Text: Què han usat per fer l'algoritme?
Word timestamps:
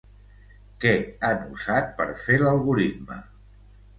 Què 0.85 0.93
han 1.27 1.43
usat 1.57 1.93
per 2.01 2.09
fer 2.23 2.39
l'algoritme? 2.45 3.21